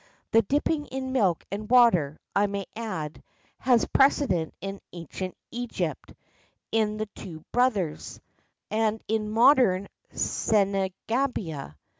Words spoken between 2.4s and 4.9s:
may add, has precedent in